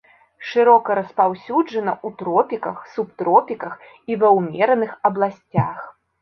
Шырока 0.51 0.93
распаўсюджана 0.99 1.93
ў 2.05 2.19
тропіках, 2.21 2.77
субтропіках 2.95 3.77
і 4.15 4.19
ва 4.25 4.33
ўмераных 4.39 4.91
абласцях. 5.13 5.79